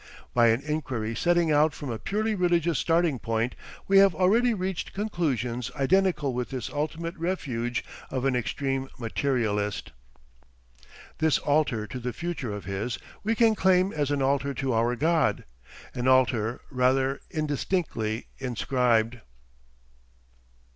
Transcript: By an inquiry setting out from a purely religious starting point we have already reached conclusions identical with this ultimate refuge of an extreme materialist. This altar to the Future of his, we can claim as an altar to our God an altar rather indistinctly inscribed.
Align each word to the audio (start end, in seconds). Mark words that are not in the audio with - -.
By 0.33 0.47
an 0.47 0.61
inquiry 0.63 1.13
setting 1.15 1.51
out 1.51 1.75
from 1.75 1.91
a 1.91 1.99
purely 1.99 2.33
religious 2.33 2.79
starting 2.79 3.19
point 3.19 3.53
we 3.87 3.99
have 3.99 4.15
already 4.15 4.51
reached 4.51 4.93
conclusions 4.93 5.69
identical 5.75 6.33
with 6.33 6.49
this 6.49 6.71
ultimate 6.71 7.15
refuge 7.17 7.85
of 8.09 8.25
an 8.25 8.35
extreme 8.35 8.89
materialist. 8.97 9.91
This 11.19 11.37
altar 11.37 11.85
to 11.85 11.99
the 11.99 12.13
Future 12.13 12.51
of 12.51 12.65
his, 12.65 12.97
we 13.23 13.35
can 13.35 13.53
claim 13.53 13.93
as 13.93 14.09
an 14.09 14.23
altar 14.23 14.55
to 14.55 14.73
our 14.73 14.95
God 14.95 15.43
an 15.93 16.07
altar 16.07 16.61
rather 16.71 17.21
indistinctly 17.29 18.25
inscribed. 18.39 19.19